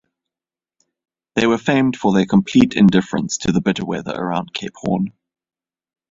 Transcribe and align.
They 1.35 1.45
were 1.45 1.59
famed 1.59 1.95
for 1.95 2.11
their 2.11 2.25
complete 2.25 2.73
indifference 2.73 3.37
to 3.37 3.51
the 3.51 3.61
bitter 3.61 3.85
weather 3.85 4.15
around 4.15 4.51
Cape 4.51 4.73
Horn. 4.77 5.13